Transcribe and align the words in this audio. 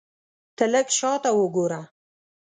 ته 0.55 0.65
لږ 0.73 0.87
شاته 0.97 1.29
وګوره! 1.39 1.81